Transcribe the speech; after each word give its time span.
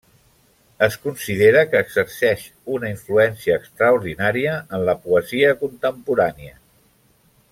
Es 0.85 0.95
considera 1.01 1.61
que 1.73 1.81
exerceix 1.87 2.45
una 2.77 2.89
influència 2.95 3.59
extraordinària 3.61 4.57
en 4.79 4.89
la 4.91 4.97
poesia 5.05 5.55
contemporània. 5.63 6.57